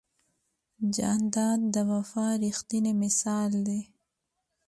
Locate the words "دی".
3.67-3.81